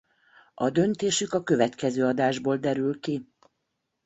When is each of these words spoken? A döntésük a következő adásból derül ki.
A 0.53 0.69
döntésük 0.69 1.33
a 1.33 1.43
következő 1.43 2.05
adásból 2.05 2.57
derül 2.57 2.99
ki. 2.99 3.31